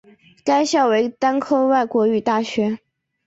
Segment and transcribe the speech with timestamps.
[0.43, 2.79] 该校为单科外国语大学。